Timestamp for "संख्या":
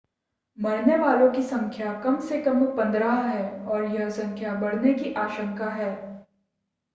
1.41-1.93, 4.09-4.53